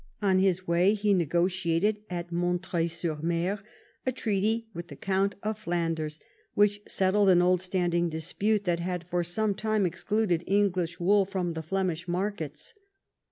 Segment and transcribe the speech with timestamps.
[0.19, 3.61] On his way he negotiated at Montreuil sur Mer
[4.03, 6.19] a treaty with the Count of Flanders,
[6.57, 11.53] Avhich settled an old standing dispute that had for some time excluded English wool from
[11.53, 12.73] the Flemish markets.